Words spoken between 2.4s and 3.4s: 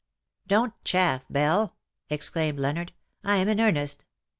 Leonard, '^